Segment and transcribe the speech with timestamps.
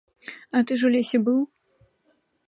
[0.59, 1.39] А ты ж у лесе быў?